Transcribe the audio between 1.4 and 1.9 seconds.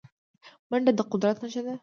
نښه ده